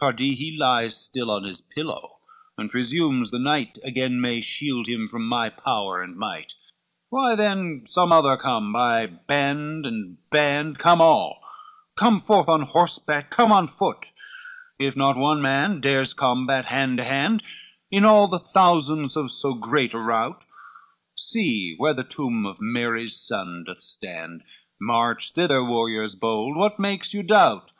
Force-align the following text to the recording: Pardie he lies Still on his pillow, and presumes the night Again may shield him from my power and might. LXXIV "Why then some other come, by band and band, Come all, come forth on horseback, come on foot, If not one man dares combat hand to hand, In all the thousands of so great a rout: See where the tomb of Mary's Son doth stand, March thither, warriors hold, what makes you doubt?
Pardie 0.00 0.34
he 0.34 0.56
lies 0.56 0.96
Still 0.96 1.30
on 1.30 1.42
his 1.44 1.60
pillow, 1.60 2.08
and 2.56 2.70
presumes 2.70 3.30
the 3.30 3.38
night 3.38 3.76
Again 3.84 4.18
may 4.18 4.40
shield 4.40 4.88
him 4.88 5.08
from 5.08 5.28
my 5.28 5.50
power 5.50 6.02
and 6.02 6.16
might. 6.16 6.54
LXXIV 6.54 6.80
"Why 7.10 7.34
then 7.34 7.82
some 7.84 8.10
other 8.10 8.38
come, 8.38 8.72
by 8.72 9.04
band 9.04 9.84
and 9.84 10.16
band, 10.30 10.78
Come 10.78 11.02
all, 11.02 11.38
come 11.98 12.22
forth 12.22 12.48
on 12.48 12.62
horseback, 12.62 13.30
come 13.30 13.52
on 13.52 13.66
foot, 13.66 14.06
If 14.78 14.96
not 14.96 15.18
one 15.18 15.42
man 15.42 15.82
dares 15.82 16.14
combat 16.14 16.64
hand 16.64 16.96
to 16.96 17.04
hand, 17.04 17.42
In 17.90 18.06
all 18.06 18.26
the 18.26 18.38
thousands 18.38 19.18
of 19.18 19.30
so 19.30 19.52
great 19.52 19.92
a 19.92 19.98
rout: 19.98 20.46
See 21.14 21.74
where 21.76 21.92
the 21.92 22.04
tomb 22.04 22.46
of 22.46 22.56
Mary's 22.58 23.18
Son 23.20 23.64
doth 23.64 23.80
stand, 23.80 24.44
March 24.80 25.32
thither, 25.34 25.62
warriors 25.62 26.16
hold, 26.18 26.56
what 26.56 26.80
makes 26.80 27.12
you 27.12 27.22
doubt? 27.22 27.70